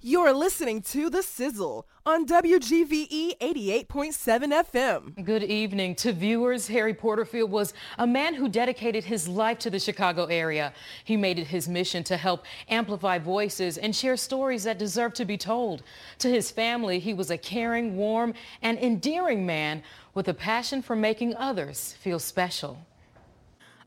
You're 0.00 0.32
listening 0.32 0.82
to 0.82 1.10
The 1.10 1.22
Sizzle 1.22 1.86
on 2.06 2.26
WGVE 2.26 3.38
88.7 3.38 3.88
FM. 3.90 5.24
Good 5.24 5.42
evening 5.42 5.94
to 5.96 6.12
viewers. 6.12 6.68
Harry 6.68 6.94
Porterfield 6.94 7.50
was 7.50 7.74
a 7.98 8.06
man 8.06 8.34
who 8.34 8.48
dedicated 8.48 9.04
his 9.04 9.28
life 9.28 9.58
to 9.60 9.70
the 9.70 9.78
Chicago 9.78 10.24
area. 10.24 10.72
He 11.04 11.16
made 11.16 11.38
it 11.38 11.46
his 11.48 11.68
mission 11.68 12.04
to 12.04 12.16
help 12.16 12.44
amplify 12.68 13.18
voices 13.18 13.76
and 13.76 13.94
share 13.94 14.16
stories 14.16 14.64
that 14.64 14.78
deserve 14.78 15.14
to 15.14 15.24
be 15.24 15.36
told. 15.36 15.82
To 16.20 16.28
his 16.28 16.50
family, 16.50 16.98
he 16.98 17.14
was 17.14 17.30
a 17.30 17.38
caring, 17.38 17.96
warm, 17.96 18.34
and 18.62 18.78
endearing 18.78 19.44
man 19.44 19.82
with 20.14 20.28
a 20.28 20.34
passion 20.34 20.80
for 20.80 20.96
making 20.96 21.36
others 21.36 21.94
feel 22.00 22.18
special. 22.18 22.78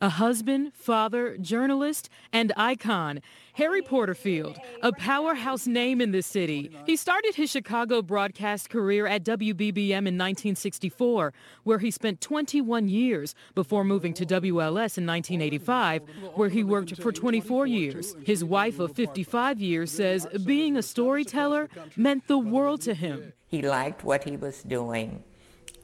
A 0.01 0.09
husband, 0.09 0.73
father, 0.73 1.37
journalist, 1.37 2.09
and 2.33 2.51
icon, 2.57 3.21
Harry 3.53 3.83
Porterfield, 3.83 4.57
a 4.81 4.91
powerhouse 4.91 5.67
name 5.67 6.01
in 6.01 6.11
the 6.11 6.23
city. 6.23 6.75
He 6.87 6.95
started 6.95 7.35
his 7.35 7.51
Chicago 7.51 8.01
broadcast 8.01 8.71
career 8.71 9.05
at 9.05 9.23
WBBM 9.23 9.91
in 9.91 10.17
1964, 10.17 11.33
where 11.63 11.77
he 11.77 11.91
spent 11.91 12.19
21 12.19 12.89
years 12.89 13.35
before 13.53 13.83
moving 13.83 14.15
to 14.15 14.25
WLS 14.25 14.97
in 14.97 15.05
1985, 15.05 16.01
where 16.33 16.49
he 16.49 16.63
worked 16.63 16.99
for 16.99 17.11
24 17.11 17.67
years. 17.67 18.15
His 18.23 18.43
wife 18.43 18.79
of 18.79 18.95
55 18.95 19.59
years 19.59 19.91
says 19.91 20.25
being 20.43 20.77
a 20.77 20.81
storyteller 20.81 21.69
meant 21.95 22.25
the 22.27 22.39
world 22.39 22.81
to 22.81 22.95
him. 22.95 23.33
He 23.47 23.61
liked 23.61 24.03
what 24.03 24.23
he 24.23 24.35
was 24.35 24.63
doing 24.63 25.23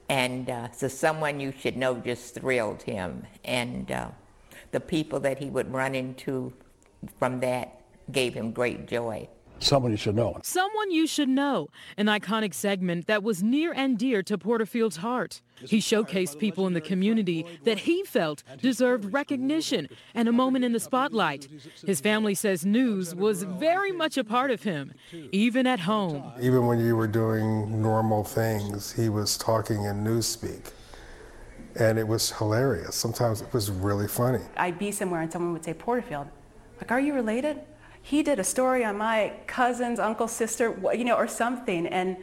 and 0.09 0.49
uh, 0.49 0.71
so 0.71 0.87
someone 0.87 1.39
you 1.39 1.53
should 1.59 1.75
know 1.77 1.95
just 1.95 2.35
thrilled 2.35 2.81
him. 2.83 3.23
And 3.43 3.91
uh, 3.91 4.09
the 4.71 4.79
people 4.79 5.19
that 5.21 5.37
he 5.39 5.49
would 5.49 5.71
run 5.71 5.95
into 5.95 6.53
from 7.19 7.39
that 7.41 7.81
gave 8.11 8.33
him 8.33 8.51
great 8.51 8.87
joy. 8.87 9.27
Someone 9.59 9.91
you 9.91 9.97
should 9.97 10.15
know. 10.15 10.39
Someone 10.43 10.91
you 10.91 11.07
should 11.07 11.29
know. 11.29 11.67
An 11.97 12.05
iconic 12.05 12.53
segment 12.53 13.07
that 13.07 13.23
was 13.23 13.41
near 13.41 13.73
and 13.73 13.97
dear 13.97 14.21
to 14.23 14.37
Porterfield's 14.37 14.97
heart. 14.97 15.41
He 15.59 15.79
showcased 15.79 16.37
people 16.37 16.67
in 16.67 16.73
the 16.73 16.81
community 16.81 17.45
that 17.63 17.79
he 17.79 18.03
felt 18.03 18.43
deserved 18.61 19.11
recognition 19.11 19.89
and 20.13 20.27
a 20.27 20.31
moment 20.31 20.63
in 20.63 20.73
the 20.73 20.79
spotlight. 20.79 21.47
His 21.85 21.99
family 21.99 22.35
says 22.35 22.65
news 22.65 23.15
was 23.15 23.43
very 23.43 23.91
much 23.91 24.17
a 24.17 24.23
part 24.23 24.51
of 24.51 24.63
him, 24.63 24.93
even 25.31 25.65
at 25.65 25.79
home. 25.79 26.31
Even 26.39 26.67
when 26.67 26.79
you 26.79 26.95
were 26.95 27.07
doing 27.07 27.81
normal 27.81 28.23
things, 28.23 28.91
he 28.91 29.09
was 29.09 29.37
talking 29.37 29.85
in 29.85 30.03
newspeak. 30.03 30.71
And 31.79 31.97
it 31.97 32.07
was 32.07 32.31
hilarious. 32.31 32.95
Sometimes 32.95 33.41
it 33.41 33.53
was 33.53 33.69
really 33.69 34.07
funny. 34.07 34.43
I'd 34.57 34.79
be 34.79 34.91
somewhere 34.91 35.21
and 35.21 35.31
someone 35.31 35.53
would 35.53 35.63
say, 35.63 35.73
Porterfield, 35.73 36.27
like, 36.79 36.91
are 36.91 36.99
you 36.99 37.13
related? 37.13 37.59
He 38.07 38.23
did 38.23 38.39
a 38.39 38.43
story 38.45 38.85
on 38.85 38.97
my 38.97 39.33
cousin's 39.47 39.99
uncle, 39.99 40.29
sister, 40.29 40.79
you 40.95 41.03
know, 41.03 41.15
or 41.15 41.27
something. 41.27 41.85
And 41.87 42.15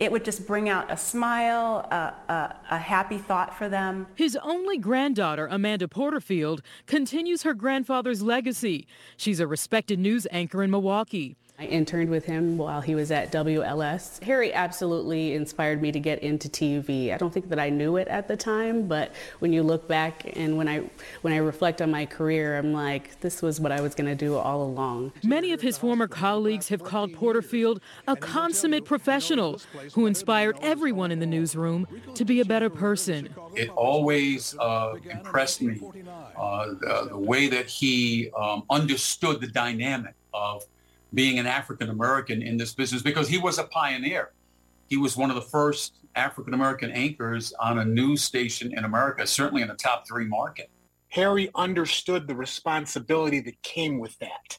it 0.00 0.10
would 0.10 0.24
just 0.24 0.48
bring 0.48 0.68
out 0.68 0.90
a 0.90 0.96
smile, 0.96 1.86
a, 1.92 2.32
a, 2.32 2.56
a, 2.72 2.78
happy 2.78 3.18
thought 3.18 3.56
for 3.56 3.68
them. 3.68 4.08
His 4.16 4.36
only 4.42 4.78
granddaughter, 4.78 5.46
Amanda 5.46 5.86
Porterfield, 5.86 6.60
continues 6.86 7.44
her 7.44 7.54
grandfather's 7.54 8.20
legacy. 8.20 8.88
She's 9.16 9.38
a 9.38 9.46
respected 9.46 10.00
news 10.00 10.26
anchor 10.32 10.60
in 10.60 10.72
Milwaukee. 10.72 11.36
I 11.62 11.66
interned 11.66 12.10
with 12.10 12.24
him 12.24 12.58
while 12.58 12.80
he 12.80 12.96
was 12.96 13.12
at 13.12 13.30
WLS. 13.30 14.20
Harry 14.24 14.52
absolutely 14.52 15.34
inspired 15.34 15.80
me 15.80 15.92
to 15.92 16.00
get 16.00 16.18
into 16.18 16.48
TV. 16.48 17.14
I 17.14 17.18
don't 17.18 17.32
think 17.32 17.50
that 17.50 17.60
I 17.60 17.70
knew 17.70 17.98
it 17.98 18.08
at 18.08 18.26
the 18.26 18.36
time, 18.36 18.88
but 18.88 19.12
when 19.38 19.52
you 19.52 19.62
look 19.62 19.86
back 19.86 20.24
and 20.34 20.56
when 20.56 20.66
I 20.66 20.82
when 21.20 21.32
I 21.32 21.36
reflect 21.36 21.80
on 21.80 21.88
my 21.88 22.04
career, 22.04 22.58
I'm 22.58 22.72
like, 22.72 23.20
this 23.20 23.42
was 23.42 23.60
what 23.60 23.70
I 23.70 23.80
was 23.80 23.94
going 23.94 24.08
to 24.08 24.16
do 24.16 24.36
all 24.36 24.64
along. 24.64 25.12
Many 25.22 25.52
of 25.52 25.60
his 25.60 25.78
former 25.78 26.08
colleagues 26.08 26.68
have 26.68 26.82
called 26.82 27.12
Porterfield 27.12 27.80
a 28.08 28.16
consummate 28.16 28.84
professional 28.84 29.60
who 29.92 30.06
inspired 30.06 30.58
everyone 30.62 31.12
in 31.12 31.20
the 31.20 31.26
newsroom 31.26 31.86
to 32.16 32.24
be 32.24 32.40
a 32.40 32.44
better 32.44 32.70
person. 32.70 33.28
It 33.54 33.70
always 33.70 34.58
uh, 34.58 34.94
impressed 35.08 35.62
me 35.62 35.80
uh, 36.36 36.66
the, 36.80 37.06
the, 37.10 37.18
way 37.18 37.46
that 37.46 37.66
he 37.66 38.32
um, 38.36 38.64
understood 38.68 39.40
the 39.40 39.46
dynamic 39.46 40.14
of 40.34 40.64
being 41.14 41.38
an 41.38 41.46
African 41.46 41.90
American 41.90 42.42
in 42.42 42.56
this 42.56 42.74
business 42.74 43.02
because 43.02 43.28
he 43.28 43.38
was 43.38 43.58
a 43.58 43.64
pioneer. 43.64 44.32
He 44.88 44.96
was 44.96 45.16
one 45.16 45.30
of 45.30 45.36
the 45.36 45.42
first 45.42 45.94
African 46.14 46.54
American 46.54 46.90
anchors 46.90 47.52
on 47.58 47.78
a 47.78 47.84
news 47.84 48.22
station 48.22 48.76
in 48.76 48.84
America, 48.84 49.26
certainly 49.26 49.62
in 49.62 49.68
the 49.68 49.74
top 49.74 50.06
three 50.06 50.26
market. 50.26 50.70
Harry 51.08 51.50
understood 51.54 52.26
the 52.26 52.34
responsibility 52.34 53.40
that 53.40 53.60
came 53.62 53.98
with 53.98 54.18
that. 54.18 54.58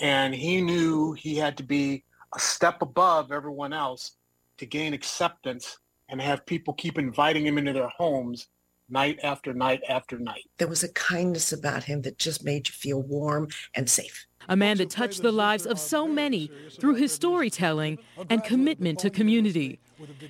And 0.00 0.34
he 0.34 0.60
knew 0.60 1.12
he 1.12 1.36
had 1.36 1.56
to 1.58 1.62
be 1.62 2.04
a 2.34 2.38
step 2.38 2.80
above 2.80 3.30
everyone 3.30 3.72
else 3.72 4.12
to 4.58 4.66
gain 4.66 4.94
acceptance 4.94 5.78
and 6.08 6.20
have 6.20 6.46
people 6.46 6.74
keep 6.74 6.98
inviting 6.98 7.46
him 7.46 7.58
into 7.58 7.72
their 7.72 7.88
homes 7.88 8.48
night 8.88 9.18
after 9.22 9.54
night 9.54 9.80
after 9.88 10.18
night. 10.18 10.48
There 10.58 10.68
was 10.68 10.82
a 10.82 10.92
kindness 10.92 11.52
about 11.52 11.84
him 11.84 12.02
that 12.02 12.18
just 12.18 12.44
made 12.44 12.68
you 12.68 12.72
feel 12.72 13.02
warm 13.02 13.48
and 13.74 13.88
safe. 13.88 14.26
A 14.48 14.56
man 14.56 14.78
that 14.78 14.90
touched 14.90 15.22
the 15.22 15.32
lives 15.32 15.66
of 15.66 15.78
so 15.78 16.08
many 16.08 16.50
through 16.78 16.94
his 16.94 17.12
storytelling 17.12 17.98
and 18.28 18.42
commitment 18.42 18.98
to 19.00 19.10
community. 19.10 19.78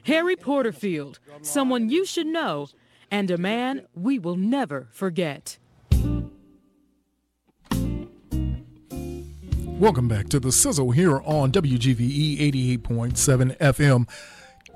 Harry 0.04 0.36
Porterfield, 0.36 1.18
someone 1.40 1.88
you 1.88 2.04
should 2.04 2.26
know, 2.26 2.68
and 3.10 3.30
a 3.30 3.38
man 3.38 3.86
we 3.94 4.18
will 4.18 4.36
never 4.36 4.88
forget. 4.92 5.58
Welcome 9.82 10.06
back 10.06 10.28
to 10.28 10.38
the 10.38 10.52
Sizzle 10.52 10.92
here 10.92 11.20
on 11.22 11.50
WGVE 11.50 12.38
88.7 12.78 13.56
FM. 13.58 14.08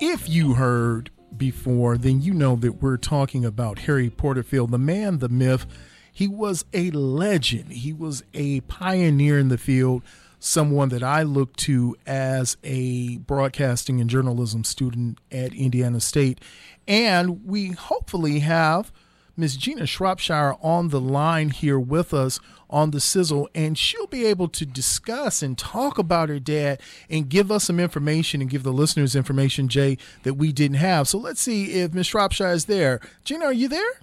If 0.00 0.28
you 0.28 0.54
heard 0.54 1.10
before, 1.36 1.96
then 1.96 2.22
you 2.22 2.34
know 2.34 2.56
that 2.56 2.82
we're 2.82 2.96
talking 2.96 3.44
about 3.44 3.80
Harry 3.80 4.10
Porterfield, 4.10 4.70
the 4.70 4.78
man, 4.78 5.18
the 5.18 5.28
myth, 5.28 5.66
he 6.16 6.26
was 6.26 6.64
a 6.72 6.90
legend. 6.92 7.72
He 7.72 7.92
was 7.92 8.24
a 8.32 8.62
pioneer 8.62 9.38
in 9.38 9.48
the 9.48 9.58
field, 9.58 10.02
someone 10.38 10.88
that 10.88 11.02
I 11.02 11.22
look 11.22 11.54
to 11.56 11.94
as 12.06 12.56
a 12.64 13.18
broadcasting 13.18 14.00
and 14.00 14.08
journalism 14.08 14.64
student 14.64 15.18
at 15.30 15.52
Indiana 15.52 16.00
State. 16.00 16.40
And 16.88 17.44
we 17.44 17.72
hopefully 17.72 18.38
have 18.38 18.92
Miss 19.36 19.56
Gina 19.56 19.84
Shropshire 19.84 20.54
on 20.62 20.88
the 20.88 21.02
line 21.02 21.50
here 21.50 21.78
with 21.78 22.14
us 22.14 22.40
on 22.70 22.92
the 22.92 23.00
sizzle, 23.00 23.50
and 23.54 23.76
she'll 23.76 24.06
be 24.06 24.24
able 24.24 24.48
to 24.48 24.64
discuss 24.64 25.42
and 25.42 25.58
talk 25.58 25.98
about 25.98 26.30
her 26.30 26.38
dad 26.38 26.80
and 27.10 27.28
give 27.28 27.52
us 27.52 27.64
some 27.64 27.78
information 27.78 28.40
and 28.40 28.48
give 28.48 28.62
the 28.62 28.72
listeners 28.72 29.14
information, 29.14 29.68
Jay, 29.68 29.98
that 30.22 30.32
we 30.32 30.50
didn't 30.50 30.78
have. 30.78 31.08
So 31.08 31.18
let's 31.18 31.42
see 31.42 31.72
if 31.72 31.92
Miss 31.92 32.06
Shropshire 32.06 32.52
is 32.52 32.64
there. 32.64 33.00
Gina, 33.22 33.44
are 33.44 33.52
you 33.52 33.68
there? 33.68 34.00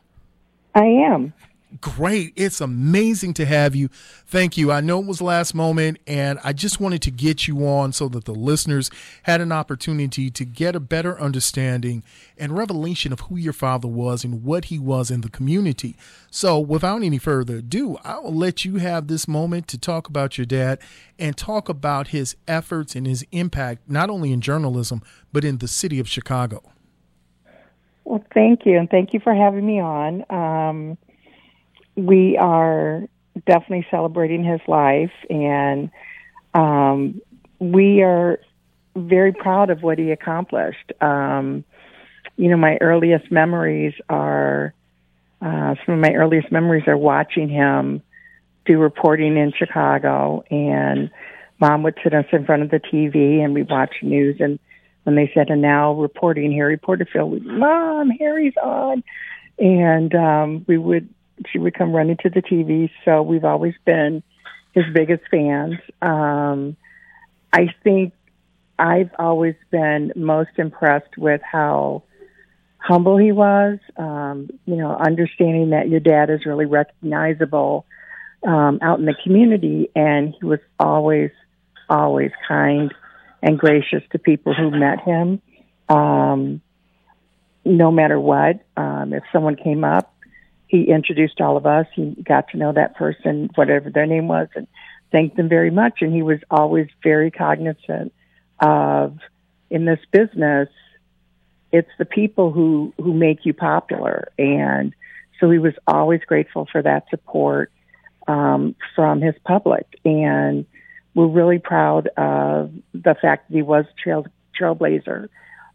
I 0.76 0.86
am 0.86 1.34
great. 1.82 2.34
It's 2.36 2.62
amazing 2.62 3.34
to 3.36 3.46
have 3.46 3.76
you. 3.76 3.90
Thank 4.26 4.58
you. 4.58 4.72
I 4.72 4.82
know 4.82 5.00
it 5.00 5.06
was 5.06 5.22
last 5.22 5.54
moment, 5.54 6.00
and 6.08 6.40
I 6.44 6.54
just 6.54 6.80
wanted 6.80 7.02
to 7.04 7.12
get 7.12 7.48
you 7.48 7.68
on 7.68 7.94
so 7.94 8.08
that 8.10 8.26
the 8.26 8.34
listeners 8.34 8.90
had 9.24 9.42
an 9.42 9.52
opportunity 9.52 10.30
to 10.30 10.46
get 10.46 10.76
a 10.76 10.80
better 10.80 11.20
understanding 11.20 12.04
and 12.38 12.58
revelation 12.58 13.14
of 13.14 13.22
who 13.22 13.38
your 13.38 13.54
father 13.54 13.88
was 13.88 14.24
and 14.24 14.44
what 14.44 14.66
he 14.66 14.80
was 14.80 15.12
in 15.12 15.22
the 15.22 15.30
community. 15.30 15.96
So, 16.32 16.60
without 16.60 17.04
any 17.04 17.18
further 17.18 17.58
ado, 17.58 17.98
I 18.04 18.20
will 18.20 18.34
let 18.34 18.66
you 18.66 18.78
have 18.78 19.08
this 19.08 19.28
moment 19.28 19.68
to 19.70 19.78
talk 19.78 20.08
about 20.08 20.38
your 20.38 20.46
dad 20.46 20.80
and 21.20 21.38
talk 21.38 21.70
about 21.70 22.08
his 22.08 22.36
efforts 22.48 22.96
and 22.96 23.06
his 23.06 23.26
impact, 23.32 23.90
not 23.90 24.10
only 24.10 24.32
in 24.32 24.42
journalism, 24.42 25.02
but 25.32 25.46
in 25.46 25.60
the 25.60 25.68
city 25.68 26.00
of 26.00 26.10
Chicago. 26.10 26.64
Well, 28.06 28.24
thank 28.34 28.66
you, 28.66 28.78
and 28.78 28.90
thank 28.90 29.14
you 29.14 29.20
for 29.20 29.34
having 29.34 29.66
me 29.66 29.80
on. 29.80 30.26
Um, 30.30 30.98
we 31.96 32.38
are 32.38 33.04
definitely 33.46 33.88
celebrating 33.92 34.44
his 34.44 34.62
life, 34.68 35.12
and 35.30 35.92
um, 36.54 37.22
we 37.60 38.02
are 38.02 38.40
very 38.96 39.34
proud 39.34 39.70
of 39.70 39.82
what 39.82 39.98
he 39.98 40.12
accomplished. 40.12 40.92
Um, 41.02 41.64
you 42.38 42.50
know, 42.50 42.58
my 42.58 42.78
earliest 42.82 43.32
memories 43.32 43.94
are 44.10 44.74
uh, 45.42 45.76
some 45.86 45.96
of 45.96 46.00
my 46.00 46.14
earliest 46.14 46.52
memories 46.52 46.88
are 46.88 46.98
watching 46.98 47.50
him 47.50 48.02
do 48.66 48.80
reporting 48.80 49.36
in 49.36 49.52
Chicago, 49.52 50.44
and 50.50 51.12
mom 51.60 51.84
would 51.84 51.98
sit 52.02 52.14
us 52.14 52.26
in 52.32 52.46
front 52.46 52.64
of 52.64 52.72
the 52.72 52.80
TV 52.80 53.44
and 53.44 53.54
we 53.54 53.64
watch 53.64 53.96
news. 54.02 54.38
And 54.40 54.58
when 55.04 55.16
they 55.16 55.30
said, 55.34 55.50
"And 55.50 55.62
now 55.62 55.94
reporting 55.94 56.54
Harry 56.54 56.78
Porterfield," 56.78 57.32
we, 57.32 57.40
mom, 57.42 58.10
Harry's 58.12 58.56
on, 58.62 59.04
and 59.60 60.16
um, 60.16 60.66
we 60.68 60.78
would 60.78 61.10
she 61.52 61.60
would 61.60 61.74
come 61.74 61.94
running 61.94 62.18
to 62.24 62.30
the 62.30 62.42
TV. 62.42 62.90
So 63.06 63.22
we've 63.22 63.46
always 63.46 63.74
been 63.86 64.24
his 64.74 64.86
biggest 64.94 65.24
fans. 65.30 65.76
Um, 66.02 66.76
I 67.52 67.74
think 67.84 68.14
I've 68.78 69.12
always 69.20 69.56
been 69.72 70.12
most 70.16 70.52
impressed 70.58 71.18
with 71.18 71.42
how 71.44 72.04
humble 72.78 73.18
he 73.18 73.32
was. 73.32 73.80
Um, 73.98 74.50
you 74.66 74.76
know, 74.76 74.96
understanding 74.96 75.72
that 75.72 75.90
your 75.90 76.00
dad 76.00 76.30
is 76.30 76.46
really 76.46 76.66
recognizable 76.66 77.86
um, 78.46 78.80
out 78.82 79.00
in 79.00 79.06
the 79.06 79.16
community, 79.24 79.90
and 79.96 80.34
he 80.40 80.46
was 80.46 80.60
always, 80.80 81.32
always 81.90 82.32
kind 82.48 82.94
and 83.42 83.60
gracious 83.60 84.04
to 84.12 84.20
people 84.20 84.54
who 84.54 84.72
met 84.72 85.02
him. 85.02 85.42
Um, 85.90 86.62
no 87.66 87.92
matter 87.92 88.20
what, 88.20 88.66
um, 88.76 89.14
if 89.14 89.24
someone 89.32 89.56
came 89.56 89.84
up, 89.84 90.13
he 90.74 90.86
introduced 90.86 91.40
all 91.40 91.56
of 91.56 91.68
us. 91.68 91.86
He 91.94 92.16
got 92.24 92.48
to 92.50 92.58
know 92.58 92.74
that 92.74 92.96
person, 92.96 93.52
whatever 93.54 93.92
their 93.92 94.08
name 94.08 94.28
was, 94.28 94.48
and 94.56 94.66
thanked 95.12 95.38
them 95.38 95.48
very 95.48 95.70
much. 95.70 96.02
And 96.02 96.12
he 96.12 96.24
was 96.24 96.40
always 96.50 96.88
very 97.04 97.30
cognizant 97.30 98.12
of 98.60 99.20
in 99.70 99.86
this 99.86 100.00
business, 100.12 100.70
it's 101.72 101.92
the 102.00 102.06
people 102.06 102.52
who 102.52 102.92
who 102.98 103.14
make 103.14 103.46
you 103.46 103.54
popular, 103.54 104.32
and 104.40 104.96
so 105.40 105.52
he 105.52 105.60
was 105.60 105.76
always 105.86 106.22
grateful 106.26 106.68
for 106.72 106.82
that 106.82 107.04
support 107.12 107.72
um, 108.28 108.76
from 108.96 109.22
his 109.22 109.36
public, 109.46 109.86
and 110.04 110.66
we're 111.14 111.28
really 111.28 111.60
proud 111.60 112.08
of 112.18 112.72
the 112.94 113.16
fact 113.22 113.50
that 113.50 113.56
he 113.56 113.62
was 113.62 113.86
trail, 114.04 114.26
trailblazer. 114.60 115.30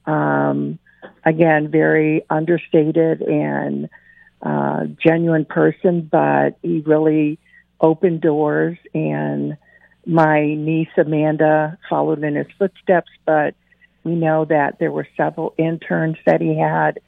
Um, 0.07 0.81
again, 1.25 1.71
very 1.71 2.25
understated 2.29 3.23
and 3.23 3.89
uh, 4.43 4.85
genuine 5.03 5.45
person, 5.45 6.09
but 6.11 6.59
he 6.63 6.81
really 6.81 7.39
opened 7.81 8.21
doors. 8.21 8.79
And 8.95 9.57
my 10.07 10.55
niece 10.55 10.89
Amanda 10.97 11.79
followed 11.89 12.23
in 12.23 12.37
his 12.37 12.47
footsteps, 12.59 13.11
but 13.27 13.55
we 14.05 14.15
know 14.15 14.45
that 14.45 14.79
there 14.79 14.93
were 14.93 15.07
several 15.17 15.55
interns 15.59 16.17
that 16.27 16.41
he 16.41 16.59
had 16.59 17.01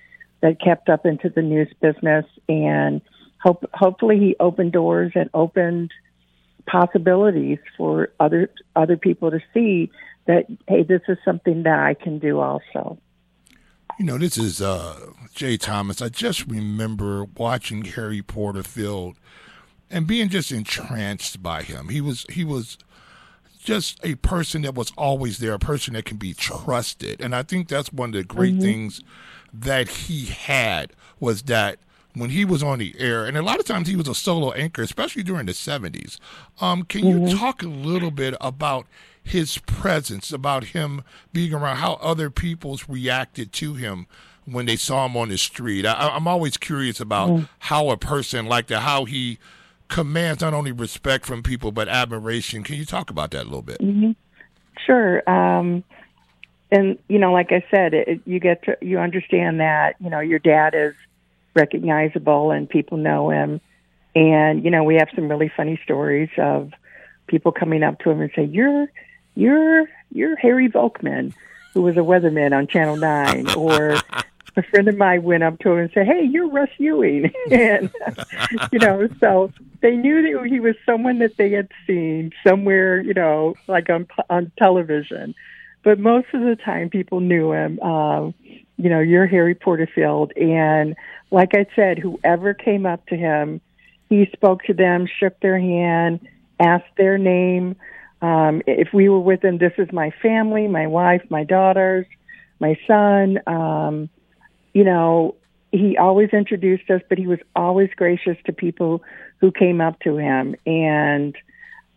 that 0.42 0.60
kept 0.60 0.88
up 0.88 1.06
into 1.06 1.28
the 1.28 1.42
news 1.42 1.72
business, 1.80 2.24
and 2.48 3.00
hope, 3.38 3.64
hopefully 3.72 4.18
he 4.18 4.36
opened 4.40 4.72
doors 4.72 5.12
and 5.14 5.30
opened 5.34 5.90
possibilities 6.66 7.58
for 7.76 8.10
other 8.20 8.50
other 8.76 8.96
people 8.96 9.30
to 9.30 9.40
see 9.52 9.90
that 10.26 10.46
hey, 10.68 10.82
this 10.82 11.00
is 11.08 11.18
something 11.24 11.64
that 11.64 11.78
I 11.78 11.94
can 11.94 12.18
do 12.18 12.38
also. 12.38 12.98
You 14.00 14.06
know, 14.06 14.16
this 14.16 14.38
is 14.38 14.62
uh, 14.62 15.10
Jay 15.34 15.58
Thomas. 15.58 16.00
I 16.00 16.08
just 16.08 16.46
remember 16.46 17.26
watching 17.36 17.84
Harry 17.84 18.22
Porterfield 18.22 19.18
and 19.90 20.06
being 20.06 20.30
just 20.30 20.50
entranced 20.50 21.42
by 21.42 21.62
him. 21.62 21.90
He 21.90 22.00
was 22.00 22.24
he 22.30 22.42
was 22.42 22.78
just 23.62 24.00
a 24.02 24.14
person 24.14 24.62
that 24.62 24.74
was 24.74 24.90
always 24.96 25.36
there, 25.36 25.52
a 25.52 25.58
person 25.58 25.92
that 25.92 26.06
can 26.06 26.16
be 26.16 26.32
trusted. 26.32 27.20
And 27.20 27.36
I 27.36 27.42
think 27.42 27.68
that's 27.68 27.92
one 27.92 28.08
of 28.08 28.14
the 28.14 28.24
great 28.24 28.54
mm-hmm. 28.54 28.62
things 28.62 29.02
that 29.52 29.90
he 29.90 30.24
had 30.24 30.94
was 31.18 31.42
that 31.42 31.78
when 32.14 32.30
he 32.30 32.46
was 32.46 32.62
on 32.62 32.78
the 32.78 32.94
air, 32.98 33.26
and 33.26 33.36
a 33.36 33.42
lot 33.42 33.60
of 33.60 33.66
times 33.66 33.86
he 33.86 33.96
was 33.96 34.08
a 34.08 34.14
solo 34.14 34.52
anchor, 34.52 34.80
especially 34.80 35.24
during 35.24 35.44
the 35.44 35.52
70s. 35.52 36.16
Um, 36.58 36.84
can 36.84 37.02
mm-hmm. 37.02 37.26
you 37.26 37.36
talk 37.36 37.62
a 37.62 37.68
little 37.68 38.10
bit 38.10 38.34
about 38.40 38.86
his 39.22 39.58
presence, 39.58 40.32
about 40.32 40.64
him 40.64 41.02
being 41.32 41.52
around, 41.52 41.76
how 41.76 41.94
other 41.94 42.30
people's 42.30 42.88
reacted 42.88 43.52
to 43.54 43.74
him 43.74 44.06
when 44.44 44.66
they 44.66 44.76
saw 44.76 45.06
him 45.06 45.16
on 45.16 45.28
the 45.28 45.38
street? 45.38 45.86
I, 45.86 46.16
am 46.16 46.26
always 46.26 46.56
curious 46.56 47.00
about 47.00 47.30
mm-hmm. 47.30 47.44
how 47.60 47.90
a 47.90 47.96
person 47.96 48.46
like 48.46 48.66
that, 48.68 48.80
how 48.80 49.04
he 49.04 49.38
commands 49.88 50.40
not 50.40 50.54
only 50.54 50.72
respect 50.72 51.26
from 51.26 51.42
people 51.42 51.72
but 51.72 51.88
admiration. 51.88 52.62
Can 52.62 52.76
you 52.76 52.84
talk 52.84 53.10
about 53.10 53.32
that 53.32 53.42
a 53.42 53.44
little 53.44 53.62
bit? 53.62 53.80
Mm-hmm. 53.80 54.12
Sure. 54.86 55.28
Um, 55.28 55.84
and 56.70 56.98
you 57.08 57.18
know, 57.18 57.32
like 57.32 57.52
I 57.52 57.64
said, 57.70 57.94
it, 57.94 58.20
you 58.24 58.38
get 58.38 58.62
to 58.64 58.78
you 58.80 58.98
understand 58.98 59.60
that 59.60 59.96
you 60.00 60.08
know 60.08 60.20
your 60.20 60.38
dad 60.38 60.74
is 60.74 60.94
recognizable 61.54 62.50
and 62.50 62.68
people 62.68 62.98
know 62.98 63.30
him. 63.30 63.60
And, 64.14 64.64
you 64.64 64.70
know, 64.70 64.82
we 64.82 64.96
have 64.96 65.08
some 65.14 65.28
really 65.28 65.50
funny 65.56 65.78
stories 65.84 66.30
of 66.36 66.72
people 67.26 67.52
coming 67.52 67.82
up 67.82 68.00
to 68.00 68.10
him 68.10 68.20
and 68.20 68.30
say, 68.34 68.44
You're 68.44 68.88
you're 69.34 69.86
you're 70.12 70.36
Harry 70.36 70.68
Volkman, 70.68 71.32
who 71.74 71.82
was 71.82 71.96
a 71.96 72.00
weatherman 72.00 72.56
on 72.56 72.66
Channel 72.66 72.96
Nine 72.96 73.48
or 73.54 73.96
a 74.56 74.62
friend 74.62 74.88
of 74.88 74.96
mine 74.96 75.22
went 75.22 75.42
up 75.42 75.58
to 75.60 75.72
him 75.72 75.78
and 75.78 75.90
said, 75.92 76.06
"Hey, 76.06 76.24
you're 76.24 76.50
Russ 76.50 76.70
Ewing," 76.78 77.32
and 77.50 77.90
you 78.72 78.78
know, 78.78 79.08
so 79.20 79.52
they 79.80 79.96
knew 79.96 80.22
that 80.22 80.46
he 80.46 80.60
was 80.60 80.74
someone 80.84 81.18
that 81.18 81.36
they 81.36 81.50
had 81.50 81.68
seen 81.86 82.32
somewhere, 82.46 83.00
you 83.00 83.14
know, 83.14 83.54
like 83.66 83.88
on 83.90 84.06
on 84.28 84.52
television. 84.58 85.34
But 85.82 85.98
most 85.98 86.26
of 86.34 86.42
the 86.42 86.56
time, 86.56 86.90
people 86.90 87.20
knew 87.20 87.52
him. 87.52 87.80
Um, 87.80 88.34
you 88.76 88.90
know, 88.90 89.00
you're 89.00 89.26
Harry 89.26 89.54
Porterfield, 89.54 90.32
and 90.36 90.94
like 91.30 91.54
I 91.54 91.66
said, 91.76 91.98
whoever 91.98 92.54
came 92.54 92.86
up 92.86 93.06
to 93.06 93.16
him, 93.16 93.60
he 94.08 94.28
spoke 94.32 94.64
to 94.64 94.74
them, 94.74 95.06
shook 95.06 95.38
their 95.40 95.58
hand, 95.58 96.20
asked 96.58 96.96
their 96.96 97.18
name. 97.18 97.76
Um, 98.22 98.62
if 98.66 98.92
we 98.92 99.08
were 99.08 99.20
with 99.20 99.42
him, 99.44 99.58
this 99.58 99.72
is 99.78 99.88
my 99.92 100.12
family, 100.22 100.68
my 100.68 100.86
wife, 100.86 101.22
my 101.30 101.44
daughters, 101.44 102.06
my 102.58 102.78
son. 102.86 103.40
Um, 103.46 104.10
you 104.72 104.84
know, 104.84 105.36
he 105.72 105.96
always 105.96 106.30
introduced 106.30 106.90
us, 106.90 107.00
but 107.08 107.18
he 107.18 107.26
was 107.26 107.38
always 107.56 107.90
gracious 107.96 108.36
to 108.46 108.52
people 108.52 109.02
who 109.40 109.50
came 109.50 109.80
up 109.80 110.00
to 110.00 110.16
him. 110.16 110.54
And 110.66 111.34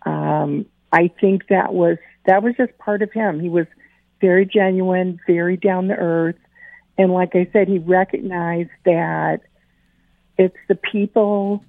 um, 0.06 0.66
I 0.92 1.10
think 1.20 1.48
that 1.48 1.74
was 1.74 1.98
that 2.26 2.42
was 2.42 2.56
just 2.56 2.78
part 2.78 3.02
of 3.02 3.12
him. 3.12 3.40
He 3.40 3.50
was 3.50 3.66
very 4.22 4.46
genuine, 4.46 5.20
very 5.28 5.58
down 5.58 5.90
to 5.90 5.96
earth. 5.96 6.38
And 6.98 7.12
like 7.12 7.36
I 7.36 7.50
said, 7.52 7.68
he 7.68 7.80
recognized 7.80 8.70
that 8.86 9.42
it's 10.38 10.56
the 10.70 10.76
people 10.76 11.66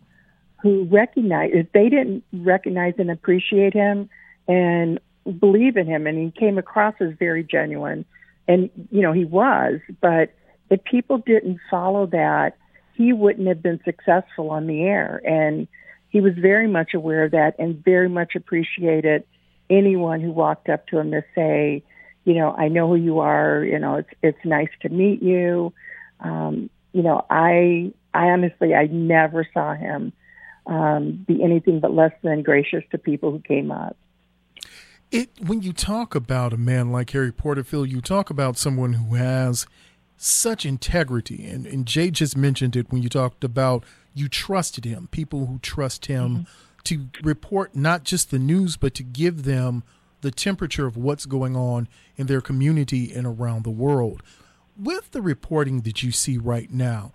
who 0.62 0.84
recognize, 0.84 1.50
if 1.52 1.72
they 1.72 1.88
didn't 1.88 2.24
recognize 2.32 2.94
and 2.98 3.10
appreciate 3.10 3.74
him 3.74 4.08
and 4.46 5.00
believe 5.40 5.76
in 5.76 5.86
him, 5.86 6.06
and 6.06 6.18
he 6.18 6.30
came 6.38 6.58
across 6.58 6.94
as 7.00 7.12
very 7.18 7.44
genuine, 7.44 8.04
and, 8.46 8.70
you 8.90 9.00
know, 9.00 9.12
he 9.12 9.24
was, 9.24 9.80
but 10.00 10.34
if 10.70 10.82
people 10.84 11.18
didn't 11.18 11.60
follow 11.70 12.06
that, 12.06 12.56
he 12.94 13.12
wouldn't 13.12 13.48
have 13.48 13.62
been 13.62 13.80
successful 13.84 14.50
on 14.50 14.66
the 14.66 14.82
air. 14.82 15.20
And 15.24 15.66
he 16.10 16.20
was 16.20 16.34
very 16.34 16.68
much 16.68 16.94
aware 16.94 17.24
of 17.24 17.32
that 17.32 17.56
and 17.58 17.82
very 17.84 18.08
much 18.08 18.34
appreciated 18.36 19.24
anyone 19.68 20.20
who 20.20 20.30
walked 20.30 20.68
up 20.68 20.86
to 20.88 20.98
him 20.98 21.10
to 21.10 21.24
say, 21.34 21.82
you 22.24 22.34
know, 22.34 22.52
I 22.52 22.68
know 22.68 22.88
who 22.88 22.96
you 22.96 23.18
are. 23.18 23.64
You 23.64 23.78
know, 23.78 23.96
it's 23.96 24.10
it's 24.22 24.44
nice 24.44 24.70
to 24.82 24.88
meet 24.88 25.22
you. 25.22 25.72
Um, 26.20 26.70
you 26.92 27.02
know, 27.02 27.24
I 27.28 27.92
I 28.14 28.26
honestly 28.28 28.74
I 28.74 28.86
never 28.86 29.46
saw 29.52 29.74
him 29.74 30.12
um, 30.66 31.24
be 31.26 31.42
anything 31.42 31.80
but 31.80 31.92
less 31.92 32.12
than 32.22 32.42
gracious 32.42 32.84
to 32.92 32.98
people 32.98 33.30
who 33.30 33.40
came 33.40 33.70
up. 33.70 33.96
It 35.14 35.30
when 35.40 35.62
you 35.62 35.72
talk 35.72 36.16
about 36.16 36.52
a 36.52 36.56
man 36.56 36.90
like 36.90 37.10
Harry 37.10 37.30
Porterfield, 37.30 37.88
you 37.88 38.00
talk 38.00 38.30
about 38.30 38.58
someone 38.58 38.94
who 38.94 39.14
has 39.14 39.64
such 40.16 40.66
integrity, 40.66 41.46
and, 41.46 41.66
and 41.66 41.86
Jay 41.86 42.10
just 42.10 42.36
mentioned 42.36 42.74
it 42.74 42.90
when 42.90 43.00
you 43.00 43.08
talked 43.08 43.44
about 43.44 43.84
you 44.12 44.28
trusted 44.28 44.84
him, 44.84 45.06
people 45.12 45.46
who 45.46 45.60
trust 45.60 46.06
him 46.06 46.30
mm-hmm. 46.30 46.42
to 46.82 47.08
report 47.22 47.76
not 47.76 48.02
just 48.02 48.32
the 48.32 48.40
news, 48.40 48.76
but 48.76 48.92
to 48.94 49.04
give 49.04 49.44
them 49.44 49.84
the 50.22 50.32
temperature 50.32 50.84
of 50.84 50.96
what's 50.96 51.26
going 51.26 51.54
on 51.54 51.86
in 52.16 52.26
their 52.26 52.40
community 52.40 53.12
and 53.12 53.24
around 53.24 53.62
the 53.62 53.70
world. 53.70 54.20
With 54.76 55.12
the 55.12 55.22
reporting 55.22 55.82
that 55.82 56.02
you 56.02 56.10
see 56.10 56.38
right 56.38 56.72
now, 56.72 57.12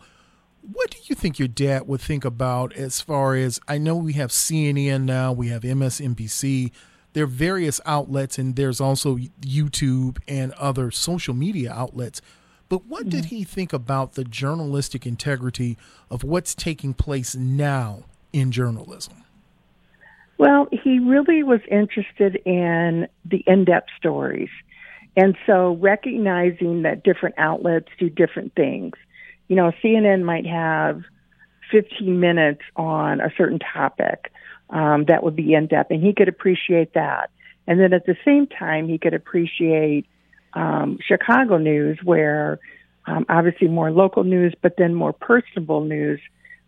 what 0.61 0.91
do 0.91 0.99
you 1.03 1.15
think 1.15 1.37
your 1.37 1.49
dad 1.49 1.85
would 1.85 1.99
think 1.99 2.23
about 2.23 2.71
as 2.75 3.01
far 3.01 3.35
as 3.35 3.59
I 3.67 3.77
know 3.77 3.97
we 3.97 4.13
have 4.13 4.29
CNN 4.29 5.03
now, 5.03 5.33
we 5.33 5.49
have 5.49 5.63
MSNBC, 5.63 6.71
there 7.13 7.23
are 7.23 7.27
various 7.27 7.81
outlets, 7.85 8.37
and 8.37 8.55
there's 8.55 8.79
also 8.79 9.17
YouTube 9.41 10.19
and 10.27 10.51
other 10.53 10.91
social 10.91 11.33
media 11.33 11.71
outlets. 11.71 12.21
But 12.69 12.85
what 12.85 13.01
mm-hmm. 13.01 13.09
did 13.09 13.25
he 13.25 13.43
think 13.43 13.73
about 13.73 14.13
the 14.13 14.23
journalistic 14.23 15.05
integrity 15.05 15.77
of 16.09 16.23
what's 16.23 16.53
taking 16.53 16.93
place 16.93 17.35
now 17.35 18.03
in 18.31 18.51
journalism? 18.51 19.23
Well, 20.37 20.67
he 20.71 20.99
really 20.99 21.43
was 21.43 21.59
interested 21.69 22.37
in 22.45 23.07
the 23.25 23.43
in 23.45 23.65
depth 23.65 23.89
stories. 23.97 24.49
And 25.17 25.35
so 25.45 25.75
recognizing 25.81 26.83
that 26.83 27.03
different 27.03 27.35
outlets 27.37 27.89
do 27.99 28.09
different 28.09 28.55
things. 28.55 28.93
You 29.49 29.57
know, 29.57 29.73
CNN 29.83 30.23
might 30.23 30.45
have 30.45 31.03
15 31.71 32.19
minutes 32.19 32.61
on 32.75 33.21
a 33.21 33.31
certain 33.37 33.59
topic 33.59 34.31
um, 34.69 35.05
that 35.05 35.23
would 35.23 35.35
be 35.35 35.53
in 35.53 35.67
depth, 35.67 35.91
and 35.91 36.03
he 36.03 36.13
could 36.13 36.27
appreciate 36.27 36.93
that. 36.93 37.31
And 37.67 37.79
then 37.79 37.93
at 37.93 38.05
the 38.05 38.17
same 38.25 38.47
time, 38.47 38.87
he 38.87 38.97
could 38.97 39.13
appreciate 39.13 40.07
um, 40.53 40.97
Chicago 41.05 41.57
news, 41.57 41.99
where 42.03 42.59
um, 43.05 43.25
obviously 43.29 43.67
more 43.67 43.91
local 43.91 44.23
news, 44.23 44.53
but 44.61 44.75
then 44.77 44.93
more 44.93 45.13
personable 45.13 45.83
news 45.83 46.19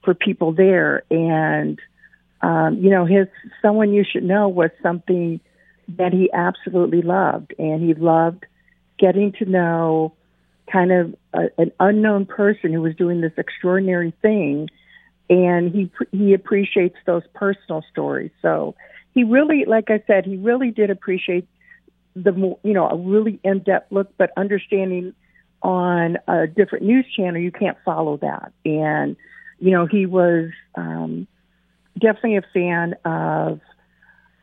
for 0.03 0.13
people 0.13 0.51
there. 0.51 1.03
And 1.09 1.79
um, 2.41 2.77
you 2.79 2.89
know, 2.89 3.05
his 3.05 3.27
someone 3.61 3.93
you 3.93 4.03
should 4.03 4.23
know 4.23 4.49
was 4.49 4.71
something 4.81 5.39
that 5.97 6.13
he 6.13 6.31
absolutely 6.33 7.01
loved, 7.01 7.53
and 7.59 7.81
he 7.81 7.93
loved 7.93 8.45
getting 8.97 9.31
to 9.33 9.45
know 9.45 10.13
kind 10.71 10.91
of 10.91 11.15
a, 11.33 11.49
an 11.57 11.71
unknown 11.79 12.25
person 12.25 12.71
who 12.71 12.81
was 12.81 12.95
doing 12.95 13.21
this 13.21 13.33
extraordinary 13.37 14.13
thing, 14.21 14.69
and 15.31 15.73
he 15.73 15.89
he 16.11 16.33
appreciates 16.33 16.97
those 17.05 17.23
personal 17.33 17.83
stories. 17.89 18.31
So 18.41 18.75
he 19.13 19.23
really, 19.23 19.63
like 19.65 19.89
I 19.89 20.03
said, 20.05 20.25
he 20.25 20.35
really 20.35 20.71
did 20.71 20.89
appreciate 20.91 21.47
the 22.15 22.33
you 22.63 22.73
know, 22.73 22.89
a 22.89 22.97
really 22.97 23.39
in-depth 23.43 23.91
look, 23.91 24.09
but 24.17 24.31
understanding 24.35 25.15
on 25.61 26.17
a 26.27 26.47
different 26.47 26.83
news 26.83 27.05
channel, 27.15 27.41
you 27.41 27.51
can't 27.51 27.77
follow 27.85 28.17
that. 28.17 28.51
And, 28.65 29.15
you 29.59 29.71
know, 29.71 29.85
he 29.85 30.05
was 30.05 30.49
um, 30.75 31.27
definitely 31.97 32.37
a 32.37 32.41
fan 32.53 32.95
of, 33.05 33.61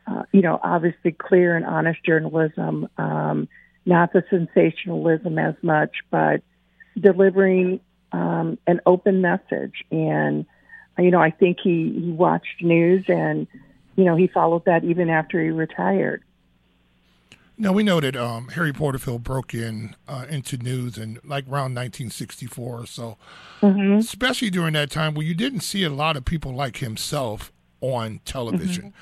uh, 0.07 0.23
you 0.31 0.41
know, 0.41 0.59
obviously 0.63 1.11
clear 1.11 1.55
and 1.55 1.65
honest 1.65 2.03
journalism, 2.03 2.87
um, 2.97 3.47
not 3.85 4.13
the 4.13 4.23
sensationalism 4.29 5.37
as 5.37 5.55
much, 5.61 5.97
but 6.09 6.41
delivering 6.99 7.79
um, 8.11 8.57
an 8.65 8.81
open 8.87 9.21
message. 9.21 9.83
And, 9.91 10.47
you 10.99 11.11
know, 11.11 11.21
I 11.21 11.31
think 11.31 11.59
he, 11.61 11.99
he 11.99 12.11
watched 12.11 12.61
news 12.61 13.05
and, 13.07 13.47
you 13.95 14.05
know, 14.05 14.15
he 14.15 14.27
followed 14.27 14.65
that 14.65 14.83
even 14.83 15.09
after 15.09 15.41
he 15.43 15.49
retired. 15.49 16.23
Now 17.61 17.73
we 17.73 17.83
know 17.83 17.99
that 17.99 18.15
um, 18.15 18.47
Harry 18.49 18.71
Porterfield 18.71 19.23
broke 19.23 19.53
in 19.53 19.93
uh, 20.07 20.25
into 20.29 20.57
news 20.57 20.97
in 20.97 21.19
like 21.25 21.43
around 21.43 21.75
1964 21.75 22.79
or 22.79 22.85
so, 22.85 23.17
mm-hmm. 23.61 23.97
especially 23.97 24.49
during 24.49 24.73
that 24.73 24.89
time 24.89 25.13
where 25.13 25.25
you 25.25 25.35
didn't 25.35 25.59
see 25.59 25.83
a 25.83 25.89
lot 25.89 26.15
of 26.15 26.23
people 26.23 26.53
like 26.53 26.77
himself 26.77 27.51
on 27.81 28.21
television. 28.23 28.93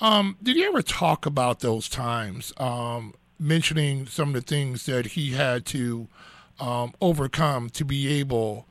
Mm-hmm. 0.00 0.04
Um, 0.04 0.36
did 0.42 0.56
he 0.56 0.64
ever 0.64 0.82
talk 0.82 1.24
about 1.24 1.60
those 1.60 1.88
times, 1.88 2.52
um, 2.56 3.14
mentioning 3.38 4.06
some 4.06 4.30
of 4.30 4.34
the 4.34 4.40
things 4.40 4.86
that 4.86 5.06
he 5.06 5.30
had 5.30 5.64
to 5.66 6.08
um, 6.58 6.94
overcome 7.00 7.70
to 7.70 7.84
be 7.84 8.08
able 8.18 8.66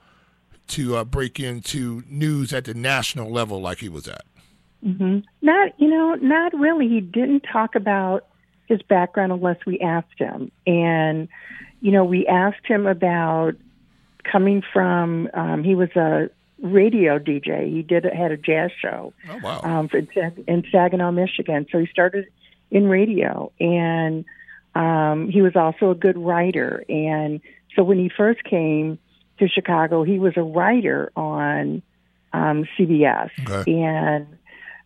to 0.67 0.95
uh, 0.95 1.03
break 1.03 1.39
into 1.39 2.03
news 2.09 2.53
at 2.53 2.65
the 2.65 2.73
national 2.73 3.31
level 3.31 3.61
like 3.61 3.79
he 3.79 3.89
was 3.89 4.07
at? 4.07 4.23
Mm-hmm. 4.85 5.19
Not, 5.41 5.79
you 5.79 5.89
know, 5.89 6.15
not 6.15 6.53
really. 6.53 6.87
He 6.89 7.01
didn't 7.01 7.41
talk 7.41 7.75
about 7.75 8.25
his 8.67 8.81
background 8.81 9.31
unless 9.31 9.57
we 9.65 9.79
asked 9.79 10.17
him. 10.17 10.51
And, 10.67 11.27
you 11.81 11.91
know, 11.91 12.03
we 12.03 12.27
asked 12.27 12.65
him 12.65 12.85
about 12.87 13.53
coming 14.23 14.61
from, 14.73 15.29
um, 15.33 15.63
he 15.63 15.75
was 15.75 15.89
a 15.95 16.29
radio 16.61 17.19
DJ. 17.19 17.71
He 17.71 17.81
did 17.81 18.05
had 18.05 18.31
a 18.31 18.37
jazz 18.37 18.71
show 18.81 19.13
oh, 19.29 19.39
wow. 19.43 19.61
um, 19.63 19.89
in, 19.93 20.07
in 20.47 20.63
Saginaw, 20.71 21.11
Michigan. 21.11 21.67
So 21.71 21.79
he 21.79 21.87
started 21.87 22.27
in 22.71 22.87
radio, 22.87 23.51
and 23.59 24.25
um, 24.75 25.29
he 25.29 25.41
was 25.41 25.55
also 25.55 25.91
a 25.91 25.95
good 25.95 26.17
writer. 26.17 26.83
And 26.89 27.41
so 27.75 27.83
when 27.83 27.99
he 27.99 28.09
first 28.09 28.43
came 28.43 28.97
to 29.39 29.47
Chicago, 29.47 30.03
he 30.03 30.19
was 30.19 30.33
a 30.37 30.43
writer 30.43 31.11
on 31.15 31.81
um, 32.31 32.65
CBS, 32.77 33.29
okay. 33.47 33.83
and 33.83 34.27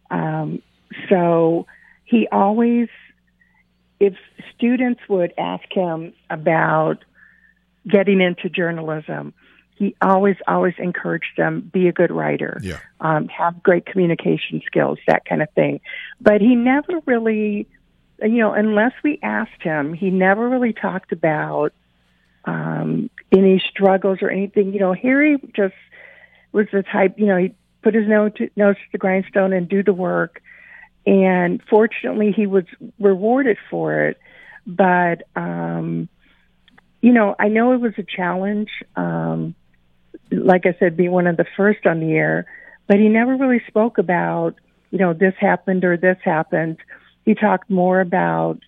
um, 0.10 0.62
so 1.10 1.66
he 2.06 2.27
always 2.32 2.89
if 4.00 4.13
students 4.56 5.01
would 5.10 5.34
ask 5.38 5.66
him 5.72 6.13
about 6.30 7.04
getting 7.88 8.22
into 8.22 8.50
journalism, 8.50 9.34
he 9.75 9.96
always, 10.01 10.36
always 10.48 10.74
encouraged 10.77 11.38
them 11.38 11.70
be 11.72 11.88
a 11.88 11.92
good 11.92 12.12
writer, 12.12 12.60
yeah. 12.63 12.80
um, 13.00 13.27
have 13.27 13.62
great 13.62 13.86
communication 13.86 14.62
skills, 14.66 14.98
that 15.08 15.25
kind 15.25 15.42
of 15.42 15.50
thing. 15.51 15.80
But 16.20 16.42
he 16.42 16.56
never 16.56 17.00
really, 17.06 17.68
you 18.22 18.38
know, 18.39 18.54
unless 18.54 18.94
we 19.04 19.20
asked 19.22 19.62
him, 19.62 19.94
he 19.94 20.10
never 20.10 20.50
really 20.50 20.74
talked 20.74 21.12
about 21.12 21.74
um, 22.48 23.10
any 23.32 23.62
struggles 23.70 24.20
or 24.22 24.32
anything. 24.32 24.74
You 24.74 24.80
know, 24.80 24.94
Harry 24.94 25.38
just 25.56 25.75
was 26.51 26.66
the 26.74 26.82
type, 26.82 27.20
you 27.20 27.27
know, 27.27 27.38
he 27.38 27.54
put 27.84 27.94
his 27.94 28.08
nose 28.08 28.32
to, 28.38 28.50
nose 28.56 28.75
to 28.75 28.92
the 28.92 28.98
grindstone 28.98 29.54
and 29.54 29.70
do 29.70 29.84
the 29.84 29.94
work. 29.94 30.42
And 31.06 31.62
fortunately 31.70 32.32
he 32.32 32.48
was 32.48 32.66
rewarded 33.00 33.58
for 33.70 34.08
it. 34.08 34.18
But 34.66 35.24
um 35.36 36.10
you 37.00 37.13
know 37.13 37.36
i 37.38 37.48
know 37.48 37.74
it 37.74 37.80
was 37.80 37.94
a 38.00 38.04
challenge 38.04 38.70
um 38.96 39.54
like 40.32 40.66
i 40.66 40.75
said 40.80 40.98
be 40.98 41.08
one 41.08 41.27
of 41.27 41.38
the 41.38 41.46
first 41.56 41.86
on 41.86 42.00
the 42.00 42.13
air 42.13 42.48
but 42.88 42.98
he 42.98 43.08
never 43.08 43.36
really 43.36 43.62
spoke 43.68 44.00
about 44.00 44.56
you 44.92 44.98
know 44.98 45.13
this 45.13 45.34
happened 45.39 45.84
or 45.84 45.98
this 45.98 46.18
happened. 46.24 46.77
He 47.25 47.36
talked 47.36 47.70
more 47.70 48.00
about 48.00 48.60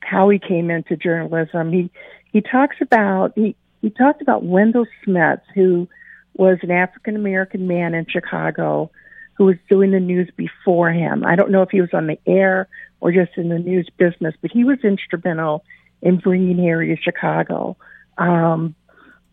how 0.00 0.28
he 0.28 0.38
came 0.38 0.70
into 0.70 0.96
journalism. 0.96 1.72
He 1.72 1.90
he 2.32 2.40
talks 2.40 2.76
about 2.80 3.32
he 3.34 3.56
he 3.80 3.90
talked 3.90 4.22
about 4.22 4.44
wendell 4.44 4.86
smith 5.04 5.40
who 5.54 5.88
was 6.34 6.58
an 6.62 6.70
african 6.70 7.16
american 7.16 7.66
man 7.66 7.94
in 7.94 8.06
chicago 8.08 8.90
who 9.34 9.46
was 9.46 9.56
doing 9.68 9.90
the 9.90 10.00
news 10.00 10.30
before 10.36 10.90
him. 10.90 11.24
I 11.24 11.36
don't 11.36 11.50
know 11.50 11.62
if 11.62 11.70
he 11.70 11.80
was 11.80 11.92
on 11.92 12.06
the 12.06 12.18
air 12.26 12.68
or 13.00 13.12
just 13.12 13.32
in 13.36 13.48
the 13.48 13.58
news 13.58 13.88
business, 13.96 14.34
but 14.40 14.50
he 14.50 14.64
was 14.64 14.78
instrumental 14.84 15.64
in 16.00 16.18
bringing 16.18 16.58
Harry 16.58 16.94
to 16.94 17.02
Chicago. 17.02 17.76
Um, 18.18 18.74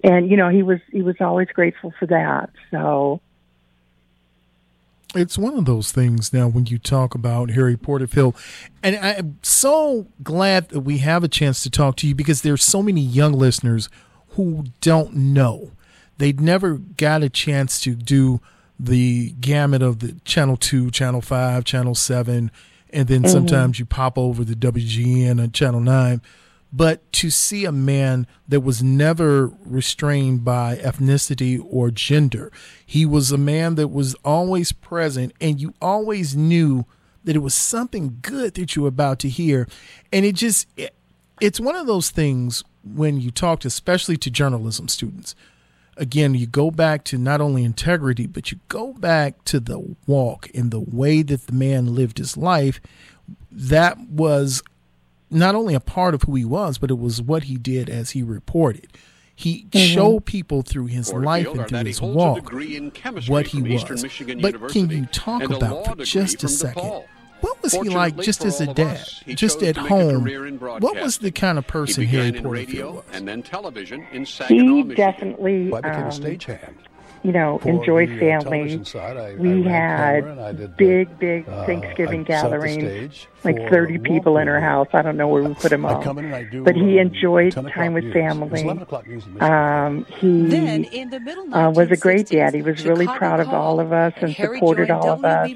and 0.04 0.30
you 0.30 0.38
know, 0.38 0.50
he 0.50 0.64
was 0.64 0.80
he 0.92 1.02
was 1.02 1.18
always 1.20 1.48
grateful 1.54 1.94
for 2.00 2.06
that. 2.08 2.50
So 2.72 3.22
it's 5.16 5.38
one 5.38 5.58
of 5.58 5.66
those 5.66 5.92
things 5.92 6.32
now 6.34 6.48
when 6.48 6.68
you 6.68 6.78
talk 6.78 7.16
about 7.16 7.52
Harry 7.52 7.78
Porterfield, 7.78 8.36
and 8.84 8.96
I'm 8.98 9.40
so 9.42 10.08
glad 10.24 10.70
that 10.70 10.82
we 10.82 11.00
have 11.00 11.24
a 11.24 11.28
chance 11.28 11.64
to 11.64 11.70
talk 11.70 11.96
to 11.98 12.08
you 12.08 12.16
because 12.16 12.42
there's 12.42 12.64
so 12.64 12.84
many 12.84 13.02
young 13.02 13.34
listeners 13.34 13.90
who 14.30 14.66
don't 14.82 15.16
know. 15.16 15.72
They'd 16.18 16.40
never 16.40 16.76
got 16.76 17.24
a 17.24 17.30
chance 17.30 17.80
to 17.82 17.96
do 17.96 18.42
the 18.80 19.32
gamut 19.42 19.82
of 19.82 20.00
the 20.00 20.14
channel 20.24 20.56
2 20.56 20.90
channel 20.92 21.22
5 21.22 21.66
channel 21.66 21.94
7 21.94 22.50
and 22.92 23.08
then 23.08 23.24
mm-hmm. 23.24 23.30
sometimes 23.30 23.78
you 23.78 23.86
pop 23.86 24.18
over 24.18 24.46
the 24.46 24.54
wgn 24.54 25.44
and 25.44 25.54
channel 25.54 25.82
9 25.82 26.22
but 26.72 27.12
to 27.12 27.30
see 27.30 27.66
a 27.66 27.72
man 27.72 28.28
that 28.48 28.62
was 28.62 28.84
never 28.84 29.48
restrained 29.66 30.46
by 30.46 30.78
ethnicity 30.78 31.60
or 31.70 31.90
gender. 31.90 32.52
He 32.86 33.06
was 33.06 33.32
a 33.32 33.38
man 33.38 33.76
that 33.76 33.88
was 33.88 34.16
always 34.24 34.72
present 34.72 35.34
and 35.42 35.60
you 35.60 35.74
always 35.82 36.36
knew 36.36 36.86
that 37.24 37.36
it 37.36 37.40
was 37.40 37.56
something 37.56 38.20
good 38.22 38.54
that 38.54 38.76
you 38.76 38.84
were 38.84 38.90
about 38.90 39.20
to 39.20 39.30
hear. 39.30 39.68
And 40.14 40.26
it 40.26 40.36
just 40.36 40.68
it, 40.78 40.94
it's 41.42 41.60
one 41.60 41.76
of 41.76 41.88
those 41.88 42.12
things 42.12 42.64
when 42.84 43.20
you 43.20 43.32
talk 43.32 43.66
especially 43.66 44.18
to 44.18 44.30
journalism 44.30 44.88
students. 44.88 45.36
Again, 45.98 46.34
you 46.34 46.48
go 46.48 46.72
back 46.72 47.04
to 47.06 47.18
not 47.18 47.42
only 47.42 47.64
integrity, 47.64 48.26
but 48.26 48.52
you 48.52 48.60
go 48.70 48.94
back 48.94 49.44
to 49.46 49.60
the 49.60 49.96
walk 50.08 50.50
and 50.54 50.72
the 50.72 50.80
way 50.80 51.24
that 51.24 51.48
the 51.48 51.54
man 51.54 51.94
lived 51.94 52.20
his 52.20 52.38
life. 52.38 52.80
That 53.52 54.00
was 54.00 54.64
not 55.30 55.56
only 55.56 55.74
a 55.74 55.80
part 55.80 56.14
of 56.14 56.24
who 56.24 56.36
he 56.36 56.46
was, 56.46 56.78
but 56.78 56.90
it 56.90 57.00
was 57.00 57.22
what 57.22 57.44
he 57.44 57.58
did 57.58 57.90
as 57.90 58.12
he 58.12 58.24
reported. 58.24 58.88
He 59.36 59.68
mm-hmm. 59.70 59.94
showed 59.94 60.26
people 60.26 60.64
through 60.64 60.88
his 60.88 61.14
life 61.14 61.48
and 61.48 61.68
through 61.68 61.86
his 61.86 62.02
walk 62.02 62.52
what 63.28 63.48
he 63.48 63.62
was. 63.62 63.84
But 64.42 64.70
can 64.70 64.90
you 64.90 65.06
talk 65.08 65.44
about 65.44 65.86
for 65.86 66.04
just 66.04 66.44
a 66.44 66.50
second? 66.50 67.06
What 67.42 67.64
was 67.64 67.72
he 67.72 67.88
like 67.88 68.18
just 68.20 68.44
as 68.44 68.60
a 68.60 68.74
dad, 68.74 68.98
us, 68.98 69.24
just 69.28 69.64
at 69.64 69.78
home? 69.78 70.26
What 70.60 71.00
was 71.00 71.20
the 71.20 71.32
kind 71.32 71.58
of 71.58 71.66
person 71.68 72.04
he 72.04 72.18
Harry 72.18 72.34
Porterfield 72.34 72.96
was? 72.96 73.06
And 73.14 73.26
then 73.26 73.44
television 73.44 74.06
in 74.12 74.26
Saginaw, 74.26 74.76
he 74.90 74.96
definitely 74.96 75.72
um, 75.72 75.86
a 75.86 75.90
stagehand 76.10 76.76
you 77.24 77.32
know, 77.32 77.60
enjoyed 77.66 78.12
uh, 78.12 78.18
family. 78.18 78.82
I, 78.96 79.36
we 79.36 79.68
I 79.68 79.72
had 79.72 80.24
uh, 80.24 80.68
big, 80.78 81.20
big 81.20 81.48
uh, 81.48 81.66
Thanksgiving 81.66 82.24
gatherings, 82.24 83.28
like 83.44 83.58
30 83.70 84.00
people 84.00 84.38
in 84.38 84.48
our 84.48 84.60
house. 84.62 84.88
I 84.94 85.02
don't 85.02 85.18
know 85.18 85.28
where 85.28 85.44
we 85.44 85.54
put 85.54 85.72
him 85.72 85.86
all. 85.86 86.02
But 86.02 86.76
he 86.76 87.00
um, 87.00 87.08
enjoyed 87.08 87.54
time 87.54 87.94
with 87.94 88.12
family. 88.14 88.68
Um, 89.40 90.06
he 90.06 90.86
uh, 91.52 91.72
was 91.72 91.92
a 91.92 91.98
great 91.98 92.28
dad. 92.28 92.54
He 92.54 92.62
was 92.62 92.86
really 92.86 93.08
proud 93.08 93.40
of 93.40 93.50
all 93.50 93.80
of 93.80 93.92
us 93.92 94.14
and 94.18 94.36
supported 94.36 94.90
all 94.90 95.10
of 95.10 95.26
us 95.26 95.50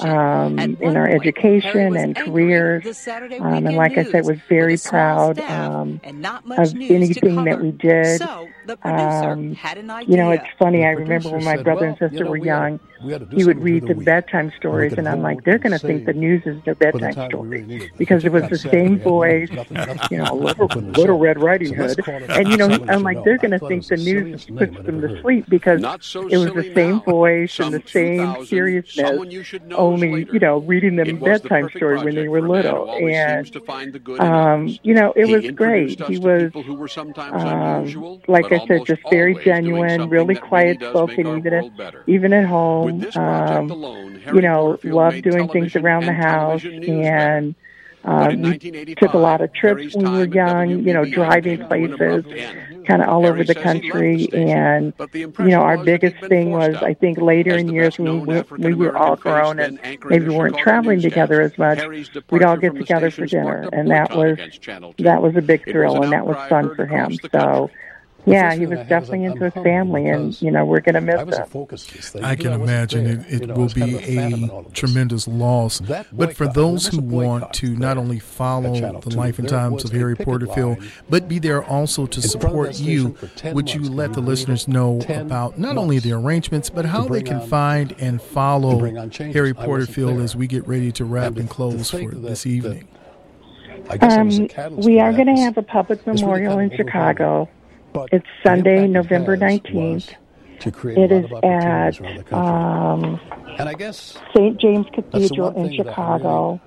um, 0.00 0.58
in 0.58 0.96
our 0.96 1.08
education 1.08 1.96
and 1.96 2.16
careers. 2.16 3.06
Um, 3.06 3.66
and 3.66 3.76
like 3.76 3.96
I 3.96 4.04
said, 4.04 4.24
was 4.26 4.38
very 4.48 4.76
proud 4.76 5.38
um, 5.40 6.00
of 6.04 6.74
anything 6.74 7.44
that 7.44 7.60
we 7.60 7.70
did. 7.72 8.22
Um, 8.82 9.56
you 10.06 10.16
know, 10.16 10.30
it's 10.30 10.46
funny 10.58 10.79
I 10.84 10.90
remember 10.90 11.30
when 11.30 11.44
my 11.44 11.58
brother 11.58 11.86
and 11.86 11.98
sister 11.98 12.26
were 12.26 12.38
young, 12.38 12.80
he 13.32 13.44
would 13.44 13.58
read 13.58 13.86
the 13.86 13.94
bedtime 13.94 14.52
stories, 14.56 14.92
and 14.94 15.08
I'm 15.08 15.22
like, 15.22 15.44
they're 15.44 15.58
going 15.58 15.72
to 15.72 15.78
think 15.78 16.06
the 16.06 16.12
news 16.12 16.42
is 16.46 16.62
their 16.64 16.74
bedtime 16.74 17.12
story. 17.28 17.90
because 17.96 18.24
it 18.24 18.32
was 18.32 18.48
the 18.48 18.58
same 18.58 18.98
voice, 19.00 19.48
you 20.10 20.18
know, 20.18 20.34
little, 20.34 20.66
little 20.66 21.18
Red 21.18 21.40
Riding 21.42 21.74
Hood, 21.74 22.00
and 22.08 22.48
you 22.48 22.56
know, 22.56 22.68
I'm 22.88 23.02
like, 23.02 23.22
they're 23.24 23.38
going 23.38 23.50
to 23.52 23.58
think 23.58 23.86
the 23.86 23.96
news 23.96 24.46
puts 24.46 24.76
them 24.86 25.00
to 25.00 25.20
sleep 25.20 25.46
because 25.48 25.82
it 25.82 26.38
was 26.38 26.52
the 26.52 26.72
same 26.74 27.00
voice 27.00 27.58
and 27.58 27.74
the 27.74 27.82
same 27.88 28.44
seriousness, 28.46 29.20
only 29.74 30.26
you 30.32 30.38
know, 30.38 30.58
reading 30.58 30.96
them 30.96 31.18
bedtime 31.20 31.68
story 31.70 31.98
when 31.98 32.14
they 32.14 32.28
were 32.28 32.46
little, 32.46 32.90
and 32.90 33.50
um, 34.20 34.68
you 34.82 34.94
know, 34.94 35.12
it 35.16 35.26
was 35.26 35.50
great. 35.52 36.00
He 36.06 36.18
was, 36.18 36.52
um, 37.32 38.20
like 38.28 38.52
I 38.52 38.64
said, 38.66 38.84
just 38.86 39.02
very 39.10 39.34
genuine, 39.44 40.08
really 40.08 40.36
quiet 40.36 40.60
quiet 40.60 40.80
spoken, 40.90 41.38
even 41.38 41.52
at, 41.54 41.64
even 42.06 42.32
at 42.32 42.46
home. 42.46 42.89
Um, 43.16 44.20
you 44.34 44.40
know, 44.40 44.78
loved 44.82 45.22
doing 45.22 45.48
things 45.48 45.76
around 45.76 46.06
the 46.06 46.12
house 46.12 46.64
and. 46.64 47.54
Um, 48.02 48.58
took 48.96 49.12
a 49.12 49.18
lot 49.18 49.42
of 49.42 49.52
trips 49.52 49.94
when 49.94 50.10
we 50.10 50.18
were 50.20 50.34
young, 50.34 50.86
you 50.86 50.94
know, 50.94 51.04
driving 51.04 51.66
places 51.66 52.24
kind 52.86 53.02
of 53.02 53.08
all 53.08 53.26
over 53.26 53.44
the 53.44 53.54
country. 53.54 54.26
And, 54.32 54.94
you 55.12 55.28
know, 55.38 55.60
our 55.60 55.76
biggest 55.84 56.16
thing 56.24 56.50
was, 56.50 56.76
I 56.76 56.94
think, 56.94 57.18
later 57.18 57.56
in 57.58 57.68
years 57.68 57.98
when 57.98 58.24
we, 58.24 58.40
we 58.58 58.74
were 58.74 58.96
all 58.96 59.16
grown 59.16 59.58
and 59.58 59.78
maybe 60.06 60.28
weren't 60.28 60.56
traveling 60.56 61.02
together 61.02 61.42
as 61.42 61.58
much, 61.58 61.78
we'd 62.30 62.42
all 62.42 62.56
get 62.56 62.74
together 62.74 63.10
for 63.10 63.26
dinner. 63.26 63.68
And 63.70 63.90
that 63.90 64.16
was, 64.16 64.38
that 64.98 65.20
was 65.20 65.36
a 65.36 65.42
big 65.42 65.64
thrill 65.64 66.02
and 66.02 66.12
that 66.12 66.26
was 66.26 66.36
fun 66.48 66.74
for 66.74 66.86
him. 66.86 67.18
So, 67.30 67.70
yeah, 68.26 68.54
he 68.54 68.66
was 68.66 68.78
definitely 68.80 69.24
into 69.24 69.44
his 69.44 69.54
family, 69.54 70.06
and 70.06 70.40
you 70.42 70.50
know 70.50 70.64
we're 70.64 70.80
going 70.80 70.94
to 70.94 71.00
miss 71.00 71.36
him. 71.36 72.24
I 72.24 72.36
can 72.36 72.52
imagine 72.52 73.06
it, 73.06 73.42
it 73.42 73.54
will 73.54 73.68
be 73.68 73.96
a 73.96 74.64
tremendous 74.72 75.26
loss. 75.26 75.80
But 76.12 76.36
for 76.36 76.46
those 76.46 76.86
who 76.86 77.00
want 77.00 77.52
to 77.54 77.76
not 77.76 77.96
only 77.96 78.18
follow 78.18 79.00
the 79.00 79.16
life 79.16 79.38
and 79.38 79.48
times 79.48 79.84
of 79.84 79.92
Harry 79.92 80.16
Porterfield, 80.16 80.78
but 81.08 81.28
be 81.28 81.38
there 81.38 81.64
also 81.64 82.06
to 82.06 82.20
support 82.20 82.78
you, 82.78 83.16
would 83.44 83.72
you 83.72 83.82
let 83.82 84.12
the 84.12 84.20
listeners 84.20 84.68
know 84.68 85.00
about 85.08 85.58
not 85.58 85.76
only 85.76 85.98
the 85.98 86.12
arrangements, 86.12 86.70
but 86.70 86.84
how 86.84 87.04
they 87.04 87.22
can 87.22 87.40
find 87.40 87.94
and 87.98 88.20
follow 88.20 88.84
Harry 89.32 89.54
Porterfield 89.54 90.20
as 90.20 90.36
we 90.36 90.46
get 90.46 90.66
ready 90.66 90.92
to 90.92 91.04
wrap 91.04 91.36
and 91.36 91.48
close 91.48 91.90
for 91.90 92.10
this 92.10 92.46
evening? 92.46 92.88
Um, 94.02 94.28
we 94.76 95.00
are 95.00 95.12
going 95.12 95.34
to 95.34 95.40
have 95.40 95.58
a 95.58 95.62
public 95.62 96.06
memorial 96.06 96.58
in 96.58 96.70
Chicago 96.76 97.48
it's 98.12 98.26
Sunday, 98.44 98.86
November 98.86 99.36
19th. 99.36 100.14
To 100.60 100.70
create 100.70 100.98
It 100.98 101.12
is 101.12 101.30
at 101.42 102.32
um, 102.32 103.18
St. 104.34 104.60
James 104.60 104.86
Cathedral 104.92 105.56
in 105.56 105.74
Chicago. 105.74 106.60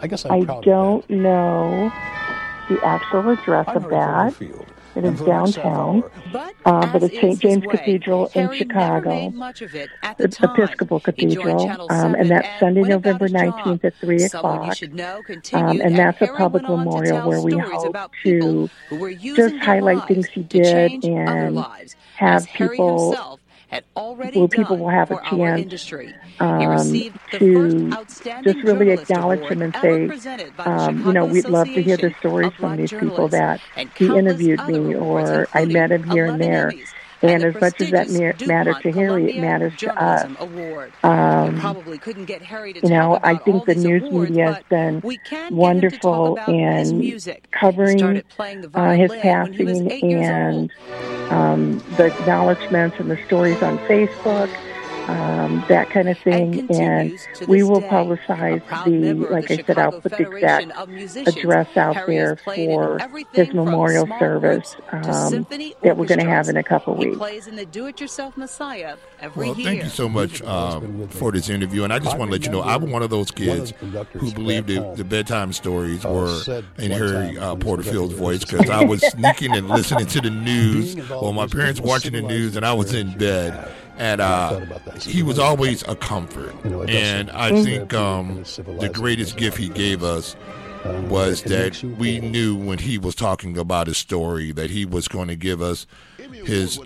I 0.00 0.06
guess 0.06 0.24
I 0.26 0.40
don't 0.40 1.08
know 1.10 1.92
the 2.68 2.78
actual 2.84 3.30
address 3.30 3.66
of 3.68 3.88
that. 3.90 4.34
It 4.94 5.04
is 5.04 5.20
downtown, 5.22 6.04
uh, 6.66 6.92
but 6.92 7.02
it's 7.02 7.14
St. 7.14 7.40
James 7.40 7.64
Cathedral 7.70 8.30
in 8.34 8.52
Chicago, 8.52 9.30
the 9.30 10.38
Episcopal 10.42 11.00
Cathedral, 11.00 11.86
um, 11.90 12.14
and 12.14 12.30
that's 12.30 12.60
Sunday, 12.60 12.82
November 12.82 13.28
19th 13.28 13.84
at 13.84 13.94
3 13.96 14.22
o'clock. 14.24 14.76
Um, 15.54 15.80
and 15.80 15.96
that's 15.96 16.20
a 16.20 16.26
public 16.36 16.62
memorial 16.64 17.26
where 17.28 17.40
we 17.40 17.56
hope 17.56 17.96
to 18.24 18.68
just 19.36 19.56
highlight 19.56 20.06
things 20.06 20.28
he 20.28 20.42
did 20.42 21.04
and 21.04 21.64
have 22.16 22.46
people 22.52 23.38
where 23.94 24.48
people 24.48 24.76
will 24.76 24.88
have 24.90 25.10
a 25.10 25.18
chance 25.30 25.90
um, 26.40 26.92
to 27.32 27.90
just 28.42 28.58
really 28.64 28.90
acknowledge 28.90 29.40
him 29.42 29.62
and 29.62 29.76
say, 29.76 30.08
um, 30.58 31.06
you 31.06 31.12
know, 31.12 31.24
we'd 31.24 31.48
love 31.48 31.66
to 31.66 31.82
hear 31.82 31.96
the 31.96 32.14
stories 32.18 32.52
from 32.54 32.76
these 32.76 32.92
people 32.92 33.28
that 33.28 33.60
he 33.96 34.06
interviewed 34.06 34.66
me 34.66 34.94
or 34.94 35.48
I 35.54 35.64
met 35.64 35.92
him 35.92 36.04
here 36.04 36.26
and 36.26 36.40
there. 36.40 36.72
And 37.22 37.44
as 37.44 37.54
much 37.60 37.80
as 37.80 37.90
that 37.92 38.10
mattered 38.46 38.80
to 38.82 38.90
Harry, 38.90 39.30
it 39.30 39.40
matters 39.40 39.76
to 39.76 39.96
us. 39.96 40.24
Um, 41.04 41.56
you 42.82 42.88
know, 42.88 43.20
I 43.22 43.36
think 43.36 43.64
the 43.64 43.76
news 43.76 44.02
media 44.10 44.54
has 44.54 44.64
been 44.68 45.02
wonderful 45.52 46.36
in 46.48 47.20
covering 47.52 48.22
uh, 48.74 48.92
his 48.94 49.12
passing 49.12 49.92
and 50.02 50.72
um, 51.30 51.78
the 51.96 52.06
acknowledgments 52.06 52.96
and 52.98 53.08
the 53.08 53.24
stories 53.26 53.62
on 53.62 53.78
Facebook 53.78 54.50
um, 55.08 55.64
that 55.68 55.90
kind 55.90 56.08
of 56.08 56.18
thing. 56.18 56.70
And, 56.70 57.18
we 57.48 57.62
will 57.62 57.82
publicize 57.82 58.62
the, 58.84 59.14
like 59.14 59.50
I 59.50 59.56
said, 59.62 59.78
I'll 59.78 60.00
put 60.00 60.12
the 60.12 60.30
exact 60.30 60.72
address 61.28 61.76
out 61.76 62.06
there 62.06 62.36
for 62.36 62.98
his 63.32 63.52
memorial 63.52 64.06
service 64.18 64.76
um, 64.92 65.46
that 65.82 65.96
we're 65.96 66.06
going 66.06 66.20
to 66.20 66.26
have 66.28 66.48
in 66.48 66.56
a 66.56 66.62
couple 66.62 66.94
weeks. 66.94 67.16
Well, 69.36 69.54
thank 69.54 69.82
you 69.84 69.88
so 69.90 70.08
much 70.08 70.42
um, 70.42 71.08
for 71.08 71.32
this 71.32 71.48
interview. 71.48 71.84
And 71.84 71.92
I 71.92 71.98
just 71.98 72.18
want 72.18 72.30
to 72.30 72.32
let 72.32 72.44
you 72.44 72.50
know, 72.52 72.62
I'm 72.62 72.90
one 72.90 73.02
of 73.02 73.10
those 73.10 73.30
kids 73.30 73.72
who 74.12 74.32
believed 74.32 74.68
the, 74.68 74.92
the 74.96 75.04
bedtime 75.04 75.52
stories 75.52 76.04
were 76.04 76.40
in 76.78 76.90
Harry 76.90 77.38
uh, 77.38 77.56
Porterfield's 77.56 78.14
voice 78.14 78.44
because 78.44 78.68
I 78.70 78.84
was 78.84 79.00
sneaking 79.02 79.56
and 79.56 79.68
listening 79.68 80.06
to 80.06 80.20
the 80.20 80.30
news 80.42 80.96
while 81.08 81.32
my 81.32 81.46
parents 81.46 81.80
watching 81.80 82.12
the 82.12 82.22
news 82.22 82.56
and 82.56 82.64
I 82.64 82.72
was 82.72 82.94
in 82.94 83.16
bed 83.16 83.72
and 83.98 84.20
uh, 84.20 84.60
he 85.00 85.22
was 85.22 85.38
always 85.38 85.82
a 85.88 85.94
comfort. 85.94 86.54
And 86.64 87.30
I 87.30 87.62
think 87.62 87.94
um, 87.94 88.44
the 88.80 88.90
greatest 88.92 89.36
gift 89.36 89.58
he 89.58 89.68
gave 89.68 90.02
us 90.02 90.36
was 91.08 91.42
that 91.44 91.82
we 91.98 92.20
knew 92.20 92.56
when 92.56 92.78
he 92.78 92.98
was 92.98 93.14
talking 93.14 93.56
about 93.56 93.86
his 93.86 93.98
story 93.98 94.52
that 94.52 94.70
he 94.70 94.84
was 94.84 95.08
going 95.08 95.28
to 95.28 95.36
give 95.36 95.62
us 95.62 95.86
his 96.44 96.80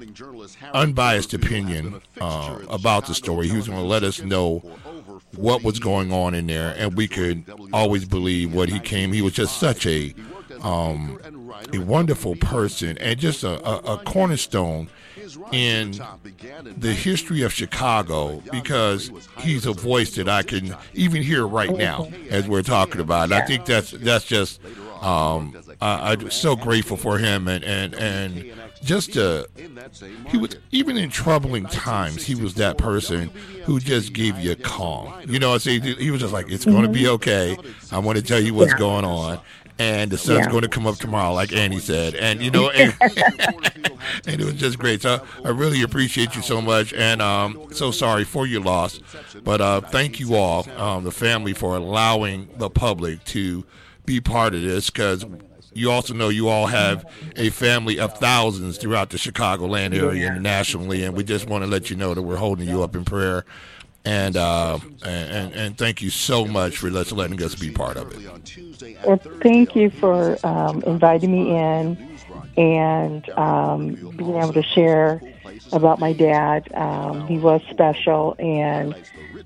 unbiased 0.75 1.33
opinion 1.33 2.01
uh, 2.21 2.59
about 2.69 3.07
the 3.07 3.15
story. 3.15 3.49
He 3.49 3.57
was 3.57 3.69
going 3.69 3.81
to 3.81 3.87
let 3.87 4.03
us 4.03 4.21
know 4.23 4.59
what 5.37 5.63
was 5.63 5.79
going 5.79 6.13
on 6.13 6.35
in 6.35 6.47
there, 6.47 6.75
and 6.77 6.97
we 6.97 7.09
could 7.09 7.45
always 7.73 8.05
believe 8.05 8.55
what 8.55 8.69
he 8.69 8.81
came. 8.81 9.13
He 9.13 9.23
was 9.23 9.33
just 9.33 9.59
such 9.59 9.87
a 9.87 10.15
um, 10.63 11.19
a 11.73 11.79
wonderful 11.79 12.37
person 12.37 12.97
and 12.99 13.19
just 13.19 13.45
a, 13.45 13.63
a, 13.67 13.95
a 13.95 13.99
cornerstone 14.05 14.89
in 15.53 15.93
the 16.79 16.93
history 16.93 17.43
of 17.43 17.53
Chicago 17.53 18.43
because 18.51 19.11
he's 19.39 19.67
a 19.67 19.73
voice 19.73 20.15
that 20.17 20.29
I 20.29 20.43
can 20.43 20.77
even 20.95 21.23
hear 21.23 21.47
right 21.47 21.71
now 21.71 22.09
as 22.31 22.49
we're 22.49 22.63
talking 22.63 23.01
about. 23.01 23.25
And 23.25 23.35
I 23.35 23.43
think 23.43 23.65
that's 23.65 23.91
that's 23.91 24.25
just 24.25 24.61
um, 25.03 25.55
I, 25.81 26.13
am 26.13 26.31
so 26.31 26.57
grateful 26.57 26.97
for 26.97 27.19
him 27.19 27.49
and 27.49 27.65
and 27.65 27.95
and 27.95 28.53
just 28.83 29.17
uh, 29.17 29.45
he 30.29 30.39
was 30.39 30.57
even 30.71 30.97
in 30.97 31.11
troubling 31.11 31.67
times. 31.67 32.25
He 32.25 32.35
was 32.35 32.55
that 32.55 32.79
person 32.79 33.31
who 33.65 33.81
just 33.81 34.13
gave 34.13 34.39
you 34.39 34.53
a 34.53 34.57
calm. 34.57 35.13
You 35.27 35.39
know, 35.39 35.55
I 35.55 35.59
say 35.59 35.81
he 35.81 36.11
was 36.11 36.21
just 36.21 36.33
like, 36.33 36.51
"It's 36.51 36.65
going 36.65 36.83
to 36.83 36.89
be 36.89 37.09
okay. 37.09 37.57
I 37.91 37.99
want 37.99 38.19
to 38.19 38.25
tell 38.25 38.41
you 38.41 38.55
what's 38.55 38.75
going 38.75 39.05
on." 39.05 39.41
And 39.79 40.11
the 40.11 40.19
sun's 40.19 40.47
yeah. 40.47 40.51
going 40.51 40.63
to 40.63 40.69
come 40.69 40.87
up 40.87 40.97
tomorrow, 40.97 41.33
like 41.33 41.53
Annie 41.53 41.79
said. 41.79 42.15
And 42.15 42.41
you 42.41 42.51
know, 42.51 42.71
and, 42.71 42.95
and, 43.01 44.41
it 44.41 44.45
was 44.45 44.55
just 44.55 44.79
great. 44.79 45.03
So 45.03 45.25
I 45.45 45.51
really 45.51 45.83
appreciate 45.83 46.35
you 46.35 46.43
so 46.43 46.61
much, 46.61 46.93
and 46.93 47.21
um, 47.21 47.69
so 47.73 47.91
sorry 47.91 48.25
for 48.25 48.47
your 48.47 48.63
loss, 48.63 49.01
but 49.45 49.61
uh, 49.61 49.81
thank 49.81 50.19
you 50.21 50.35
all, 50.35 50.69
um, 50.79 51.05
the 51.05 51.13
family, 51.13 51.53
for 51.53 51.77
allowing 51.77 52.49
the 52.57 52.71
public 52.71 53.23
to 53.27 53.65
be 54.05 54.21
part 54.21 54.55
of 54.55 54.63
this 54.63 54.91
because. 54.91 55.25
You 55.73 55.91
also 55.91 56.15
know 56.15 56.31
you 56.31 56.49
all 56.49 56.69
have 56.69 57.05
a 57.37 57.51
family 57.51 58.01
of 58.01 58.17
thousands 58.17 58.79
throughout 58.79 59.11
the 59.11 59.19
Chicagoland 59.19 59.95
area 59.95 60.33
and 60.33 60.43
nationally, 60.43 61.05
and 61.05 61.15
we 61.15 61.23
just 61.23 61.51
want 61.51 61.65
to 61.65 61.69
let 61.69 61.91
you 61.91 61.97
know 61.97 62.15
that 62.15 62.23
we're 62.23 62.39
holding 62.39 62.67
you 62.67 62.83
up 62.83 62.97
in 62.97 63.05
prayer 63.05 63.45
and 64.07 64.37
uh, 64.37 64.79
and 65.05 65.53
and 65.53 65.77
thank 65.77 66.01
you 66.01 66.11
so 66.11 66.47
much 66.47 66.79
for 66.79 66.91
letting 66.91 67.43
us 67.43 67.55
be 67.55 67.71
part 67.71 67.97
of 67.97 68.13
it. 68.13 68.97
Well, 69.05 69.21
thank 69.43 69.75
you 69.75 69.91
for 69.91 70.39
um, 70.47 70.83
inviting 70.85 71.33
me 71.33 71.51
in 71.51 72.17
and 72.57 73.29
um, 73.31 73.95
being 74.17 74.37
able 74.37 74.53
to 74.53 74.63
share 74.63 75.21
about 75.73 75.99
my 75.99 76.13
dad. 76.13 76.73
Um, 76.75 77.27
he 77.27 77.39
was 77.39 77.61
special, 77.71 78.37
and 78.39 78.95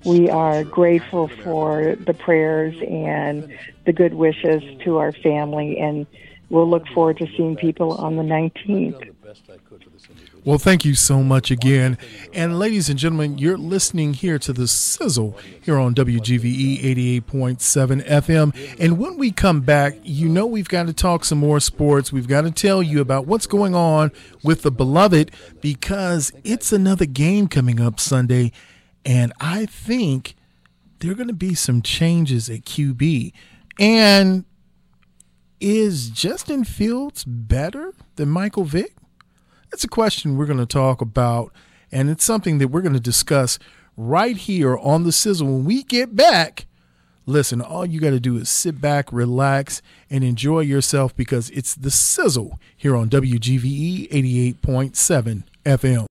we 0.05 0.29
are 0.29 0.63
grateful 0.63 1.27
for 1.27 1.95
the 1.95 2.13
prayers 2.13 2.75
and 2.87 3.53
the 3.85 3.93
good 3.93 4.13
wishes 4.13 4.63
to 4.83 4.97
our 4.97 5.11
family, 5.11 5.79
and 5.79 6.05
we'll 6.49 6.69
look 6.69 6.87
forward 6.87 7.17
to 7.17 7.27
seeing 7.35 7.55
people 7.55 7.93
on 7.93 8.15
the 8.15 8.23
19th. 8.23 9.10
Well, 10.43 10.57
thank 10.57 10.85
you 10.85 10.95
so 10.95 11.21
much 11.21 11.51
again. 11.51 11.99
And 12.33 12.57
ladies 12.57 12.89
and 12.89 12.97
gentlemen, 12.97 13.37
you're 13.37 13.59
listening 13.59 14.15
here 14.15 14.39
to 14.39 14.51
the 14.51 14.67
sizzle 14.67 15.37
here 15.61 15.77
on 15.77 15.93
WGVE 15.93 16.81
88.7 17.21 18.03
FM. 18.07 18.79
And 18.79 18.97
when 18.97 19.19
we 19.19 19.29
come 19.29 19.61
back, 19.61 19.97
you 20.01 20.27
know 20.27 20.47
we've 20.47 20.67
got 20.67 20.87
to 20.87 20.93
talk 20.93 21.25
some 21.25 21.37
more 21.37 21.59
sports. 21.59 22.11
We've 22.11 22.27
got 22.27 22.41
to 22.41 22.49
tell 22.49 22.81
you 22.81 23.01
about 23.01 23.27
what's 23.27 23.45
going 23.45 23.75
on 23.75 24.11
with 24.43 24.63
the 24.63 24.71
beloved 24.71 25.29
because 25.61 26.31
it's 26.43 26.71
another 26.71 27.05
game 27.05 27.47
coming 27.47 27.79
up 27.79 27.99
Sunday. 27.99 28.51
And 29.05 29.33
I 29.39 29.67
think 29.67 30.33
there 30.99 31.11
are 31.11 31.15
going 31.15 31.27
to 31.27 31.33
be 31.33 31.53
some 31.53 31.83
changes 31.83 32.49
at 32.49 32.61
QB. 32.61 33.31
And 33.79 34.45
is 35.59 36.09
Justin 36.09 36.63
Fields 36.63 37.23
better 37.25 37.93
than 38.15 38.29
Michael 38.29 38.63
Vick? 38.63 38.95
That's 39.71 39.83
a 39.85 39.89
question 39.89 40.37
we're 40.37 40.45
going 40.45 40.59
to 40.59 40.65
talk 40.65 41.01
about, 41.01 41.53
and 41.91 42.09
it's 42.09 42.25
something 42.25 42.57
that 42.57 42.67
we're 42.67 42.81
going 42.81 42.93
to 42.93 42.99
discuss 42.99 43.57
right 43.95 44.35
here 44.35 44.77
on 44.77 45.03
the 45.03 45.11
sizzle. 45.11 45.47
When 45.47 45.65
we 45.65 45.83
get 45.83 46.15
back, 46.15 46.65
listen, 47.25 47.61
all 47.61 47.85
you 47.85 48.01
got 48.01 48.09
to 48.09 48.19
do 48.19 48.37
is 48.37 48.49
sit 48.49 48.81
back, 48.81 49.11
relax, 49.13 49.81
and 50.09 50.23
enjoy 50.23 50.61
yourself 50.61 51.15
because 51.15 51.49
it's 51.51 51.73
the 51.73 51.91
sizzle 51.91 52.59
here 52.75 52.95
on 52.95 53.09
WGVE 53.09 54.09
88.7 54.11 55.43
FM. 55.65 56.10